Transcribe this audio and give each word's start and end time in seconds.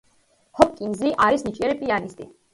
ჰოპკინზი 0.59 1.13
არის 1.27 1.47
ნიჭიერი 1.51 1.79
პიანისტი. 1.85 2.31